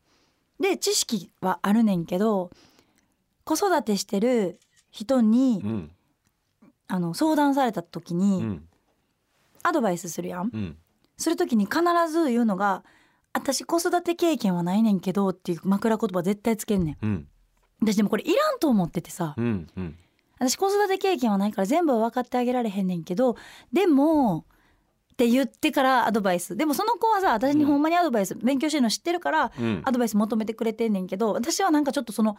[0.61, 2.51] で知識はあるねんけど
[3.45, 4.59] 子育てしてる
[4.91, 5.91] 人に、うん。
[6.89, 8.69] あの相談された時うにん。
[9.63, 10.77] アドバイスするやん。
[11.17, 11.79] する時に必
[12.11, 12.85] ず言うのが
[13.33, 16.97] 「私子育て経験はないねんけど」っていう枕言葉絶対つけんねん。
[17.03, 17.29] うん。
[17.81, 19.35] 私でもこれいらんと思っててさ。
[19.37, 19.99] うんうん。
[20.39, 23.37] 私子育て経験はないから全部は分かってあげられへんねんけど
[23.73, 24.39] でも
[25.13, 26.57] って言ってからアドバイス。
[26.57, 29.83] でもその子はさ私にほんまにアドバイス、勉強してるの知ってるからうん。
[29.85, 32.37] アドバイス求めてくれてんねんけど私はなんかちょっとその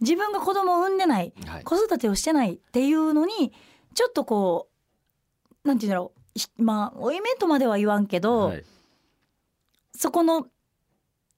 [0.00, 1.64] 自分が子供を産んでないはい。
[1.64, 3.52] 子育てをしてないっていうのに
[3.94, 4.68] ちょっとこ
[5.64, 6.20] うなんていうんだろう。
[6.38, 8.64] ひまあ負い目とまでは言わんけど、はい
[9.96, 10.46] そこの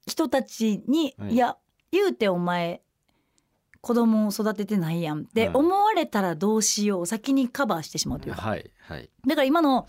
[0.07, 1.33] 人たちに「はい。
[1.33, 1.57] い、や
[1.91, 2.81] 言うてお前
[3.81, 8.41] 子供を育ててないやん」ってはい思われたらどうしよう先にカバーしてしまうというか。
[8.41, 9.09] はいはい。
[9.25, 9.87] だから今の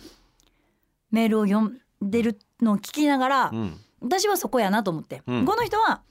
[1.11, 3.81] メールを読んでるのを聞きながら、うん。
[4.01, 5.45] 私はそこやなと思って、うん。
[5.45, 6.03] この人は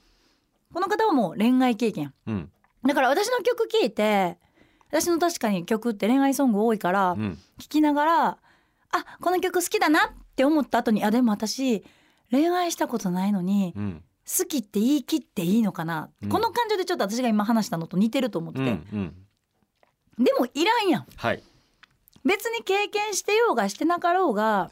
[0.72, 2.12] この方はもう恋愛経験。
[2.26, 2.50] うん。
[2.84, 4.38] だから私の曲聴いて
[4.90, 7.38] 私の確かに曲って恋愛ソング多いからうん。
[7.58, 8.38] 聴きながらあ
[9.20, 11.84] この曲好きだなって思った後にあでも私
[12.30, 14.02] 恋愛したことないのにうん。
[14.30, 16.28] 好きって言い切っていいのかな、うん。
[16.28, 18.74] この感情でちょっと私が今話したのと似てると思ってうて、ん
[20.18, 20.24] うん。
[20.24, 21.06] でもいらんやん。
[21.16, 21.42] はい。
[22.24, 24.70] 別に経験してようがしてなかろうが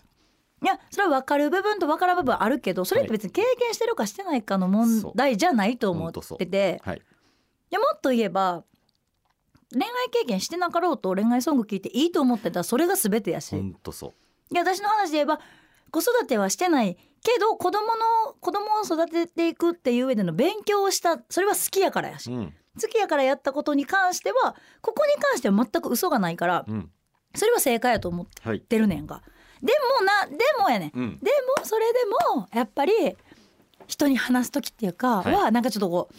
[0.62, 6.82] いやそれは分かる部分と分からん部分あるけどそれって別に経験してるかしてないかの問題じゃないと思ってて。
[6.84, 6.96] はい。
[6.98, 7.00] い
[7.70, 8.64] やもっと言えば
[9.72, 13.56] 恋愛経験してなかろうと恋愛ソング聞いていいと思ってたらそれが全てやし。
[13.56, 15.40] いや私の話で言えば
[15.90, 22.30] 子育てはしてないけど子供の子供を育てていくっていう上での勉強をしたそれは好きやからやし。
[22.30, 22.54] うん。
[22.80, 26.90] 好きやからやったことに関してはここに関しては全く嘘がないからうん。
[27.34, 29.22] それは正解やと思っはいてるねんが。
[29.60, 30.92] でもなでもやねん。
[30.94, 31.18] うん。
[31.18, 31.98] でもそれで
[32.36, 32.92] もやっぱり
[33.88, 35.34] 人に話す時っていうかはい。
[35.34, 36.14] はなんかちょっとこう、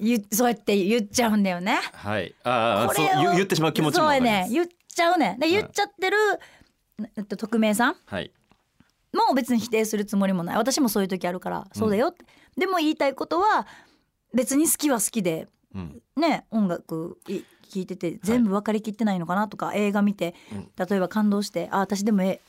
[0.00, 1.80] 言そうやって言っちゃうんだよね。
[1.94, 2.34] はい。
[2.44, 6.16] ああそう言言ってしまう気持ちもそうやね言っちゃうねで言っちゃってる、
[7.16, 8.30] えっと、匿名さんはい
[9.12, 10.56] も別に否定するつもりもない。
[10.56, 12.24] 私もそういう時あるからそうだよって、
[12.56, 13.66] でも言いたいことは
[14.34, 16.02] 別に好きは好きでうん。
[16.16, 20.68] ね音楽い聴いてて全部分かりきってないのかなとか、映画見てうん。
[20.76, 22.40] 例えば感動してあ私でもえ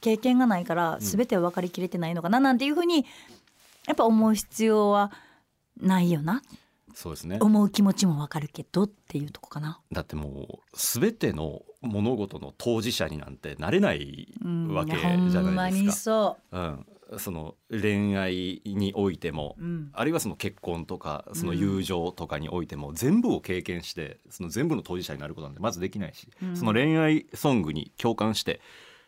[0.00, 1.00] 経験がないからん。
[1.00, 3.06] 全ては分かりきれてないのかななんていうふうに
[3.86, 5.12] やっぱ思う必要は
[5.80, 6.42] ないよな
[6.94, 9.80] そうですね思う気持ちも分かるけどっていうとこかな。
[9.92, 15.92] だってもう全ての物事の当事者になんてなれないうんわけじゃないですか。
[15.92, 16.86] そうん、
[17.18, 19.62] その恋愛においても、う。
[19.62, 28.60] うんあるいはその結婚とかその友情とかにおいても全部を経験してその全部の当事者になることなんてまずできないし、うんその恋愛ソングに共感して、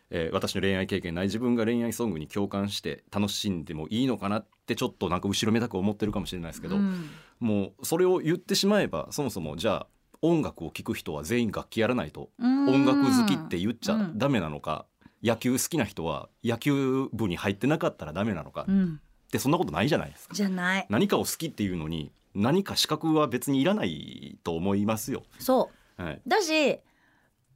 [0.09, 9.87] えー私の恋愛経験ない自分が恋愛ソングに共感して楽しんでもいいのかなってちょっとなんか後ろめたく思ってるかもしれないですけど、うんもうそれを言ってしまえばそもそもじゃあ
[10.21, 12.69] 音楽を聴く人は全員楽器やらないとうん。
[12.69, 14.17] 音楽好きって言っちゃうん。
[14.17, 14.85] ダメなのか、
[15.23, 18.99] 野球好きな人は野球部に入ってなかったらダメなのか、うん。
[19.27, 20.33] ってそんなことないじゃないですか。
[20.33, 20.85] じゃない。
[20.89, 25.23] 何かを好きっていうのに何か資格は別にいらないと思いますよ。
[25.39, 25.69] そ
[25.99, 26.01] う。
[26.01, 26.79] はい、だし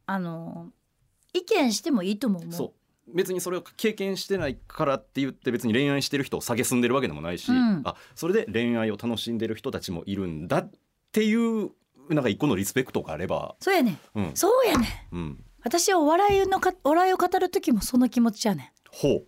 [0.07, 0.69] あの
[1.33, 2.41] 意見してもいいと思う。
[2.43, 2.71] もんそう
[3.07, 7.81] 別にそれを経験してないからって言って別に恋愛してる人を蔑んでるわけでもないし、うん。
[7.83, 10.71] あそれで恋愛を楽しんでる人たちもいるんだっ
[11.11, 11.71] ていう
[12.09, 13.99] なんか一個のリスペクトがあれば、そうやねん。
[14.15, 14.31] うん。
[14.35, 15.15] そうやねん。
[15.15, 18.67] うん、私はお笑いのかお笑いを語る時もその気持ちやねん。
[18.91, 19.27] ほう。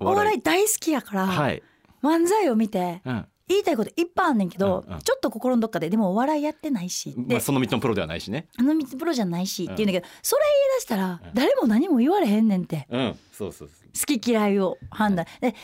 [0.00, 1.62] お笑い大好きやから、はい、
[2.02, 5.00] 漫才を見てうん言いたいこといっぱいあんねんけど、うんうん。
[5.00, 8.48] ちょっと心のどっかででもお笑いやってないしで、まあ、その道のプロではないしね。
[8.58, 11.34] あの道プロじゃないしうんって言うんだけど、それ言い出したらうん。
[11.34, 12.86] 誰も何も言われへんねんって。
[12.90, 13.88] うん、そうそうそう。
[13.98, 15.26] 好き嫌いを判断。
[15.40, 15.56] で好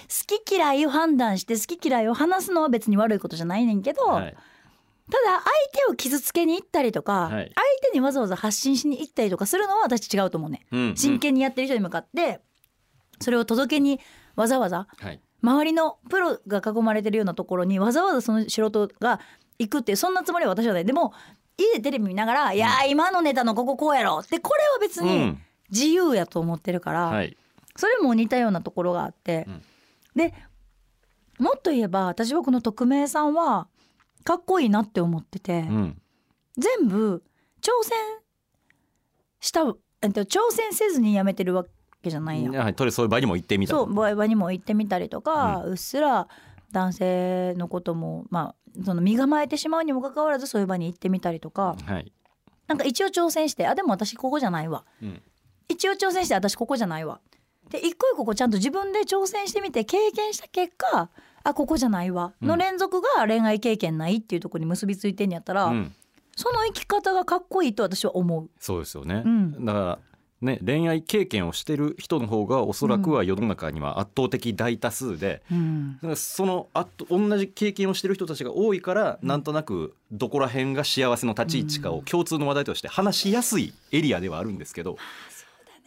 [0.44, 4.37] き嫌いを判断して好き嫌いを話すのは別に悪いことじゃないねんけど、はい、
[5.11, 7.53] ただ相手を傷つけに行ったりとか、はい。
[7.55, 10.96] 相手にわざわざ発信しに行ったりとかするのは私違うと思うね、うん。
[10.96, 12.40] 真剣にやってる人に向かって
[13.20, 14.01] それを届けに
[14.37, 19.20] わざわざはい、周りのプロが囲まれてるようなところにわざわざその素人が
[19.59, 20.85] 行くってそんなつもりは私はない。
[20.85, 21.12] でも
[21.57, 27.37] 家でテレビ見ながら「いやー今のネタのこここうやろ」ってこれは別にうん自由やと思ってるから、はい、
[27.77, 29.62] それも似たようなところがあって、うん。
[30.16, 30.35] で
[31.38, 33.68] もっと言えば私はこの匿名さんは
[34.24, 36.03] かっこいいなって思ってて、うん、
[36.57, 37.22] 全部
[37.61, 37.96] 挑戦
[39.40, 39.61] した
[40.03, 41.64] えっと挑戦せずにやめてるわ
[42.03, 42.55] けじゃないやん。
[42.55, 43.85] はい、とりあえずそういう場にも行ってみたと。
[43.85, 46.29] そう場合にも行ってみたりとか、うっすら
[46.73, 52.13] 男性のこともまあその身構えてしまうにもかかわらずそういう場に行ってみたりとかはい、
[52.67, 55.23] なんか一応挑戦してあでも私ここじゃないわうん、
[55.69, 57.21] 一応挑戦して私ここじゃないわ
[57.71, 61.11] で一個一個こうちゃんと自分で挑戦してみて経験した結果
[61.45, 65.95] あここじゃないわのうん連続が恋愛経験ないっていうところに結びついてんやったら、うん、
[66.37, 68.51] その生き方がかっこいいと私は思う。
[68.61, 69.23] そうですよね。
[69.25, 69.99] うんだから。
[70.40, 75.94] ね、恋愛経験をしてる人の方がおそらくは世の中には圧倒的大多数で、うん。
[75.96, 84.96] だからそのあと同じ経験をしてる人たちが多いから、なんとなくどこら辺が幸せの立ち位置かを共通の話題として話しやすいエリアではあるんですけど、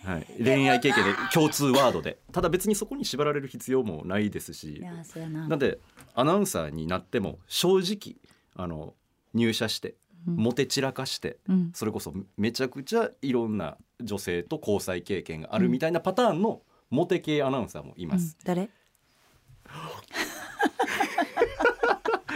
[0.04, 4.82] はい、恋愛経験で共通ワードでただ別にそこに縛られる必要もないですし。
[5.30, 5.48] な。
[5.48, 5.80] なんで
[6.14, 8.18] アナウンサーになっても正直
[8.56, 8.96] あの
[9.34, 11.72] 入社してうんモテ散らかして、うん。
[11.74, 18.20] それこそめちゃくちゃいろんな女性と交際経験があるみたいなパターンのモテ系アナウンサーもいまうん。
[18.22, 18.38] す。
[18.44, 18.70] 誰？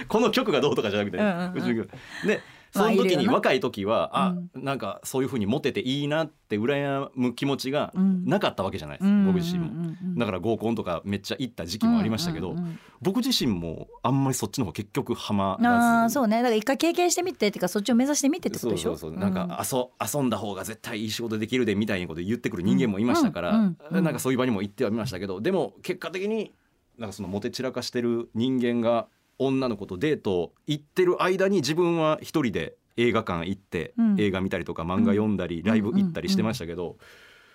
[0.08, 1.54] この曲がどうとかじゃなくて、うんうんうん。
[1.54, 8.26] でまあその時に若い時は、あうなんかそういう風にモテていいなって羨む気持ちがうん。
[8.26, 9.26] なかったわけじゃないです、うん。
[9.26, 9.96] 僕自身も。
[10.18, 12.56] だから合コンとかめっちゃ行った時期もありましたけど、
[13.02, 15.86] 僕自身もあんまりそっちの方結局ハマあらず。
[16.06, 16.38] あそうね。
[16.38, 18.96] だから一回経験してみてっていうかそっちを目指してみてってことでしょ？
[18.96, 19.20] そうそうそう。
[19.20, 26.54] なんか遊遊んだ方が絶対いい仕事できるでみたいなこと言ってくる人間もいましたから、なんかそういう場にも行ってはみましたけどでも結果的に
[26.98, 29.08] なんかそのモテ散らかしてる人間が
[29.39, 34.19] 女の子とデート行ってる間に自分は一人で映画館行って、うん。
[34.19, 36.98] 映画見たりとか漫画読んだり、ライブ行ったりしてましたけど、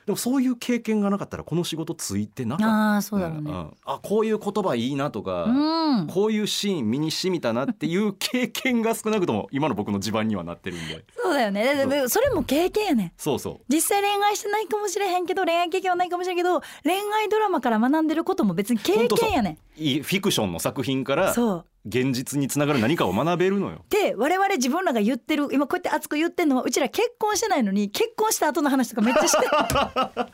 [0.07, 2.73] でもそういう経験がなかったらこの仕事ついてなかった。
[2.73, 3.53] ああそうだろうね。
[3.85, 6.07] あこういう言葉いいなとか、うん。
[6.09, 11.05] こういうシーン身に染みたなっていう経験が少なくとも今の僕の地盤にはなってるんで。
[11.17, 12.09] そうだよね。
[12.09, 13.13] それも経験やね。
[13.17, 13.61] そうそう。
[13.69, 19.59] 実際恋愛してないかもしれへんけど恋愛経験はないかもしれんけど恋愛ドラマから学んでることも別に経験やね。
[19.77, 23.85] フィクションの作品からそう現実につながる何かを学べるのよ。
[23.89, 29.51] で我々自分らが言ってる今こうやって熱く言ってんのはうちら結婚してないのに結婚した後の話とかめっちゃしてる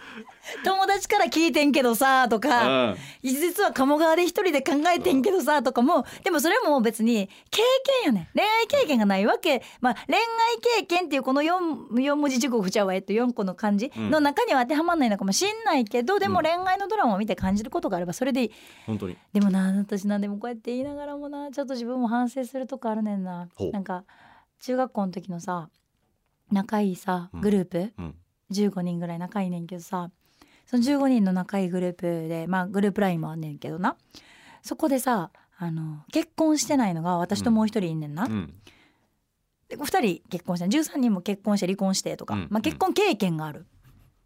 [0.64, 2.96] 友達から聞いてんけどさとか、うん。
[3.22, 7.62] 実は鴨川で一人で考えてんけどさとかもでもそれも別に経
[8.04, 8.38] 験やねん。
[8.38, 9.62] 恋愛経験がないわけ。
[9.80, 10.22] まあ恋愛
[10.80, 18.50] 経験っていうこの 4, 4文字熟語ちゃうわえっと4個の漢字の中には当てはまんないのかもしんないけど、でも恋愛のドラマを見て感じることがあればそれでいい。
[18.86, 19.16] 本当に。
[19.32, 23.48] でもな私なんでもこうやって言いながらもなちょっと自分も反省するとこあるねんな。
[23.72, 24.04] なんか
[24.60, 25.68] 中学校の時のさ
[26.50, 27.40] 仲いいさうん。
[27.40, 28.14] グループ、うん。
[28.52, 30.10] 15人ぐらい仲いいねんけどさ
[30.66, 33.96] その15人の仲いいグループでまあグループラインもあんねんけどな。
[34.62, 38.54] そこでさあの結婚してないのが私ともう一人いんねんな、うん。
[39.68, 42.48] で2人結婚して13人も結婚して離婚してとか、うん。
[42.50, 43.66] まあ、結婚経験がある。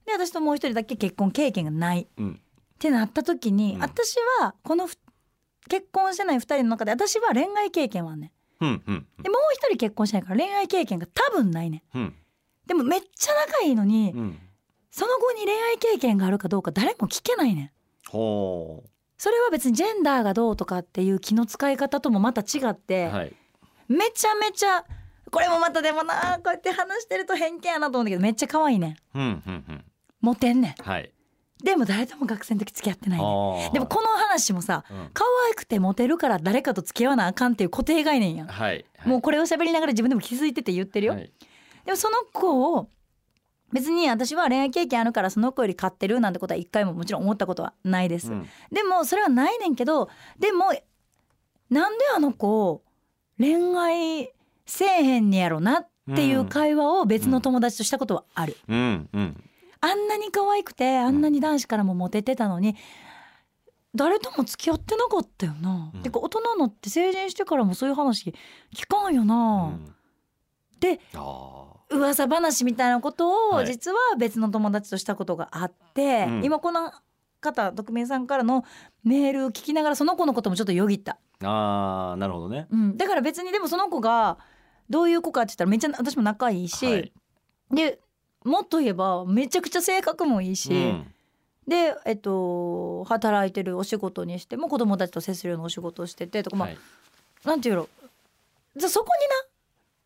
[0.07, 2.09] で私ともう一人だけ結婚経験がない。
[2.17, 2.41] うん。
[2.41, 3.83] ってなった時に、うん。
[3.83, 4.97] 私はこのふ
[5.69, 9.07] 結婚してない2人の中で私は恋愛経験はあんねうんうんん。
[9.23, 11.99] でもう一人結婚してないから恋愛経験が多分ないねん。
[11.99, 12.15] うん。
[12.67, 14.39] でもめっちゃ仲いいのに、うん
[14.91, 17.71] その後に恋愛経験があるかどうか誰も聞けないねん。
[18.09, 18.83] ほ
[19.19, 23.33] それは別にジェンダーがどうとかっていう気の使い方ともまた違って、うはい。
[23.89, 24.85] めちゃめちゃ
[25.31, 29.19] これもまたでもなこうやって話してると偏見やなと思うんだけどめっちゃ可愛いねん。
[29.19, 29.85] うんうんうん。
[30.21, 30.83] モテんねん。
[30.83, 31.13] はい。
[31.63, 35.11] でも誰とも学生の時付き合ってないねでもこの話もさうん。
[35.13, 39.09] 可愛くてモテるから誰かと付き合わなあかんっていう固定概念やん、はいはい。
[39.09, 41.31] もうこれを喋りながら自分でも気づいてて言ってるよ、はい。
[41.85, 42.89] でもその子を
[43.73, 48.49] 別に私は恋愛経験あるからその子より買ってるなんてことは一回ももちろん思ったことはないです、うん。
[48.73, 50.73] でもそれはないねんけどでも
[51.69, 52.83] なんであの子
[53.39, 54.33] 恋愛
[54.67, 59.45] せえへんねやろなっていう会話を別の友達としたことはある、うんうん
[59.83, 62.77] あんなに可愛くてあんなに男子からもモテてたのに
[63.95, 66.03] 誰とも付き合ってなかったよな、うん。
[66.03, 68.35] てか大人になって成人してからもそういう話
[68.77, 69.95] 聞かんような、ん。
[70.81, 73.67] であ噂話みたいなことをはい。
[73.67, 76.45] 実は別の友達としたことがあって、うん。
[76.45, 76.93] 今この
[77.41, 78.65] 方匿名さんからの
[79.03, 82.67] メールを聞きながらその子のこともちょっとよぎった、ーあーなるほどね。
[82.71, 84.39] うん、だから別にでもその子が
[84.89, 87.13] どういう子かって言ったらめっちゃ私も仲いいし、はい。
[87.73, 87.99] で
[88.45, 91.15] もっと言えばめちゃくちゃ性格もいいし、うん。
[91.67, 96.79] で、えっと、働いてるお仕事にしても子供たちと接するようなお仕事をしててとか、まあはい。
[97.45, 97.89] なんていうの。
[98.77, 99.50] じゃあそこにな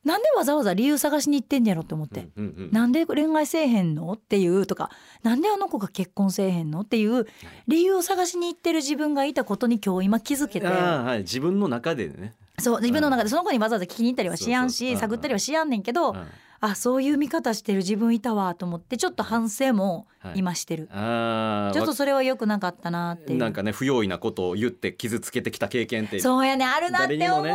[0.05, 2.29] なんでわざわざ理由探しに行ってんやろって思って。
[2.37, 4.91] うんうんうんなんで恋愛せえへんのっていうとか
[5.23, 7.27] なんであの子が結婚せえへんのっていう
[7.69, 10.67] 理由を探しに行ってる自分がいたことに今日今気づけて。
[10.67, 11.19] はい。
[11.19, 12.35] 自分の中でね。
[12.59, 16.27] そう自分の中でその子にわざわざ聞きに行ったりはしやんし探ったりはしやんねんけどうん。
[16.61, 23.39] あそういう見方してる自分いたわと思ってちょっと反省も今してる、あーちょっとそれは良くなかったなっていう。
[23.39, 26.21] なんかね不用意なことを言って傷つけてきた経験って。
[26.21, 27.55] そうやねあるなって思うわ、ね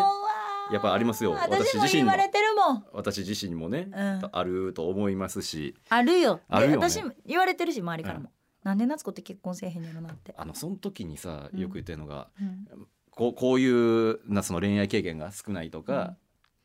[0.72, 1.32] やっぱありますよ。
[1.32, 2.12] 私自身も。
[2.94, 4.30] 私自身にもね、うん。
[4.32, 5.76] あると思いますし。
[5.90, 6.42] あるよ。
[6.50, 8.30] あるよ私も言われてるし周りからも、
[8.64, 11.60] なんで夏子って結婚せえへんやろなって、あのその時にさうん。
[11.60, 12.68] よく言ってるのが、うん。
[13.12, 16.18] こうこういうなその恋愛経験が少ないとか、うん。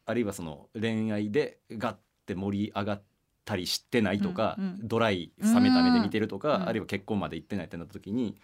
[0.06, 3.02] あるいはその恋愛でガッて盛り上がっ
[3.44, 6.68] たりしてないとか、ドライ冷めた目で見てるとか、うん。
[6.68, 8.36] あるいは結婚まで行ってないってなった時に、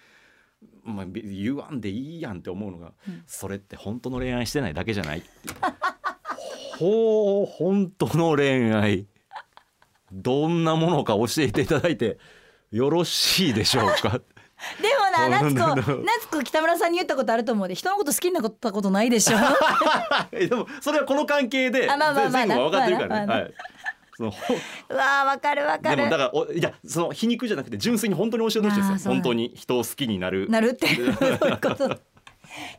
[0.85, 3.23] まあ、べ言わんでいいやんって思うのが、うん。
[3.27, 5.23] それって本当の恋愛してないだけじゃない？
[6.79, 9.07] ほう本当の恋愛。
[10.13, 12.19] どんなものか教えていただいて
[12.73, 14.21] よろしいでしょうか？
[14.83, 19.37] でもな夏子 夏子北村さんに言ったことあると思うで人のこと好きになったことないでしょ？
[20.33, 22.11] えでもそれはこの関係で全部は
[22.71, 23.51] 分かってるからね。
[24.21, 24.29] その
[24.97, 25.97] わーわかるわかる。
[25.97, 29.13] でもだからおいやその皮肉じゃなくて純粋に本当に教えてほしいですよ。
[29.15, 30.49] 本当に人を好きになる。
[30.51, 31.99] なるって いうこと。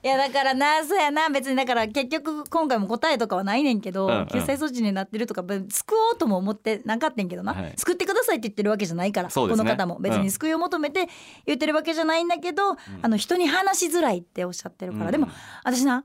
[0.03, 4.27] いやだからなそうやな別にだから結局今回も答えとかはないねんけど、うんうん。
[4.27, 7.73] 救済措置になってるとかべ救おうとも思ってなかったんけどな、はい。
[7.77, 9.33] 救ってくださいって言ってるわけじゃないから、ね。
[9.33, 10.23] この方も別うん。
[10.23, 11.07] に救いを求めて
[11.45, 15.11] 言ってるわけじゃないんだけど、あの人に話しづらいっておっしゃってるから、うん。
[15.13, 15.29] でも
[15.63, 16.03] 私な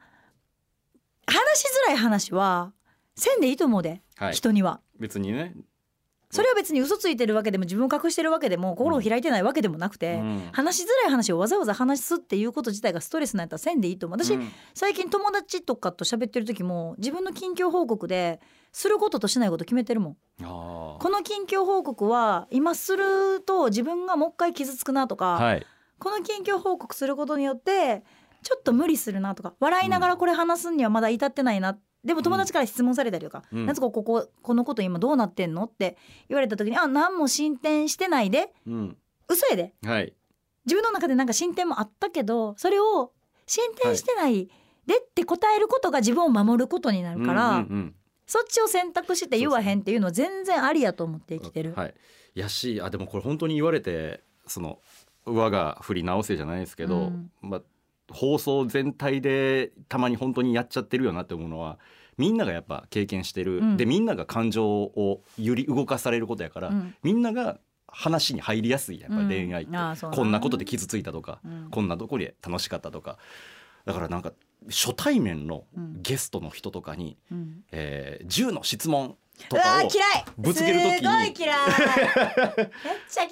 [1.26, 2.72] 話しづらい話は
[3.16, 4.32] せんでいいと思うで、はい。
[4.32, 4.80] 人には。
[4.98, 5.54] 別にね。
[6.30, 18.40] それは別に嘘ついてるわけでも自分を隠してるわけでも心を開いてないわけでもなくて、うん話しづらい話をわざわざ話すっていうこと自体がストレスなんやったらせんでいいと思う私、うん最近友達とかと喋ってる時も自分の近況報告で
[18.72, 25.44] することとしないこと決めてるもんあこの近況報告は今すると自分がもう一回傷つくなとか、あ。
[25.44, 25.66] はい。
[25.98, 28.02] この近況報告することによって
[28.42, 35.96] ちょっと無理するなとか笑いながらこれ話すにはまだ至ってないな、でも友達から質問されたりとか「うん夏子こここのこと今どうなってんの?」って
[36.28, 38.96] 言われた時に「あ何も進展してないでうん。
[39.28, 40.14] 嘘やではい。
[40.64, 43.12] 自分の中でなんか進展もあったけどそれを
[43.46, 44.48] 進展してない
[44.86, 47.94] でって答えることが自分を守ることになるから、うんうんうん
[48.28, 51.74] そっちを選択して言わへんっていうのは全然ありやと思って生きてる。
[51.76, 51.94] はい。
[52.34, 54.80] やしあでもこれ本当に言われてその
[55.24, 57.62] 我が振り直せじゃないですけど、うんまあ
[58.10, 61.78] 放送全体でたまに本当にやっちゃってるよなって思うのは
[62.18, 63.76] みんながやっぱ経験してる、うん。
[63.76, 66.94] でみんなが感情を揺り動かされることやから、うん。
[67.02, 67.58] みんなが
[67.88, 71.68] 話に入りやすいやっぱり恋愛って、うんこんなことで傷ついたとか、うん。
[71.70, 73.18] こんなとこで楽しかったとか。
[73.84, 74.32] だからなんか
[74.68, 76.02] 初対面のうん。
[76.02, 77.64] ゲストの人とかに、うん。
[77.72, 79.16] えー、10の質問
[79.48, 79.88] とかを
[80.38, 81.58] ぶつける時にすごい嫌い。
[82.56, 82.68] めっ
[83.08, 83.30] ちゃ嫌い。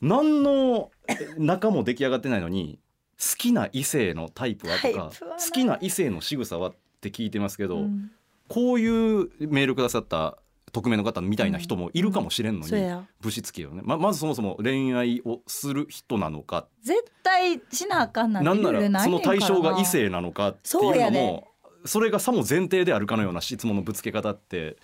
[0.00, 0.90] 何の
[1.36, 2.80] 仲も出来上がってないのに
[3.18, 6.72] 好きな異性のタイプはとか好きな異性の仕草は
[7.08, 8.10] って聞いてますけど、うん。
[8.48, 10.38] こういうメールくださった
[10.72, 13.06] 匿名の方みたいな人もいるかもしれんのに、そうや。
[13.20, 13.82] ぶしつけよね。
[13.84, 16.66] ままずそもそも恋愛をする人なのか。
[16.82, 21.48] 絶対しなあかんなんてなんならその対象が異性なのかっていうのも
[21.84, 24.76] それがさも前提であるかのような質問のぶつけ方って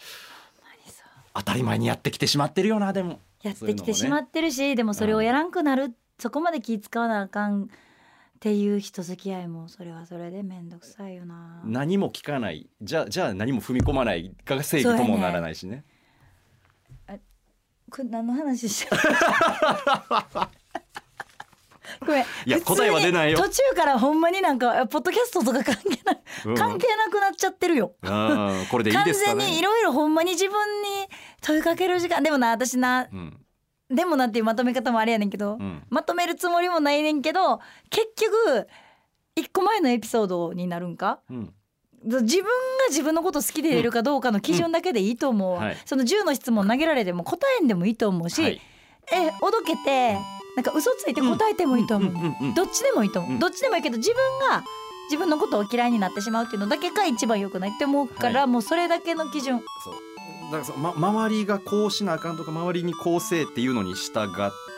[1.34, 3.20] 当たり前にやってきてしまってるよなでも。
[3.42, 7.70] やってきてしまってるし、でもそれをやらんくなる、そこまで気使わなあかん
[8.41, 11.61] っていう人付き合いもそれはそれで面倒くさいよな。
[11.62, 12.70] 何も聞かない。
[12.80, 15.84] じゃあじゃあ何も踏み込まないが正義ともならないしね。
[17.91, 18.97] これ何の話しよう？
[22.07, 22.24] ごめん。
[22.47, 23.36] いや答えは出ないよ。
[23.36, 26.55] 途中からほんまになんかポッドキャストとか関係な、うん。
[26.55, 27.95] 関係なくなっちゃってるよ。
[28.01, 29.45] あーこれでいい完ですかね。
[29.45, 30.88] 全にいろいろほんまに自分に
[31.43, 32.22] 問いかける時間。
[32.22, 33.45] でもな私なうん
[33.91, 35.82] でもなっていうまとめ方もあれやねんけど、うん。
[35.91, 37.61] まとめるつもりもないねんけど
[37.91, 38.68] 結局
[39.34, 41.20] 一個前のエピソードになるんか？
[41.30, 41.55] うん。
[42.03, 42.51] 自分が
[42.88, 45.64] 自分のこと好きでいるかどうかの基準だけでいいと思うわ、うん。
[45.66, 45.76] はい。
[45.84, 48.61] その10の質問投げられても答えんでもいいと思うし、はい。
[49.12, 50.14] えおどけて
[50.57, 52.12] なんか嘘ついて答えてもいいと思う、
[52.55, 53.38] どっちでもいいと思う、うん。
[53.38, 54.16] どっちでもいいけど自分
[54.49, 54.62] が
[55.11, 59.61] 自分のことを嫌いになってしまうっていうのだけが一番良くないって思うから、はもうそれだけの基準。
[59.84, 59.95] そう
[60.51, 64.28] だからその、ま、周りがこうしなあかんとか周りにこうせえっていうのに従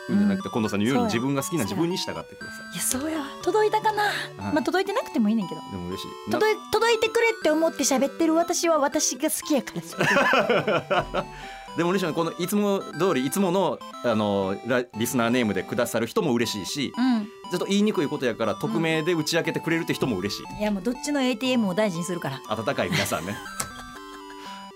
[0.09, 0.53] うんじゃなくて、うん。
[0.53, 2.77] 近藤さんの言うように自分が好きな自分に従ってください。
[2.77, 3.21] やそうや。
[3.21, 5.61] わ届いたかな、まあ届いてなくてもいいねんけど。
[5.61, 6.31] いでも嬉しい。
[6.31, 11.27] な届い届いてくれって思って喋ってる私は私が好きやから。
[11.77, 17.25] でも嬉しいのはこのいつも通りいつものあのラリスナーネームでくださる人も嬉しいしうん。
[17.51, 22.41] ちょっと言いにくいことやから匿名で打ち明けてくれるって人も嬉しい、いやもうどっちの ATM を大事にするから。
[22.49, 23.37] 温かい皆さんね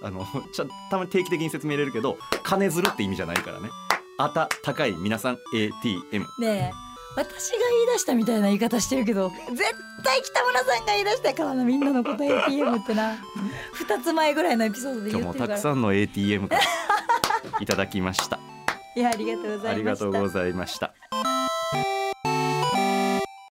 [0.03, 3.71] あの ちょたまに定期的に説明入れるけど金づるって意味じゃないからね。
[4.19, 6.87] 温かい皆さん ATM ねえ。
[7.17, 9.59] 私が言い出したみたいな言い方してるけど絶
[10.05, 13.17] 対北村さんが言い出したからなみんなのこと ATM ってな。
[13.75, 15.49] 2つ前ぐらいのエピソードで言ってるから。
[15.49, 16.61] たくさんの ATM から
[17.61, 18.39] いただきました。
[18.95, 19.71] いやありがとうございました。
[19.71, 20.95] ありがとうございました